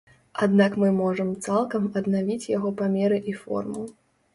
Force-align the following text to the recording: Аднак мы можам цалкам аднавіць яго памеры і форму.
Аднак 0.45 0.77
мы 0.83 0.89
можам 1.01 1.29
цалкам 1.45 1.87
аднавіць 2.03 2.41
яго 2.57 2.77
памеры 2.85 3.25
і 3.33 3.41
форму. 3.47 3.91